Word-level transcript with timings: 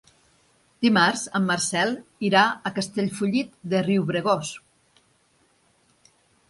Dimarts 0.85 1.25
en 1.39 1.45
Marcel 1.49 1.93
irà 2.31 2.47
a 2.71 2.73
Castellfollit 2.79 3.55
de 3.75 3.83
Riubregós. 3.91 4.53